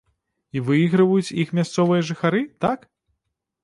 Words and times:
І 0.57 0.63
выйграваюць 0.69 1.35
іх 1.45 1.53
мясцовыя 1.61 2.09
жыхары, 2.11 2.45
так? 2.67 2.79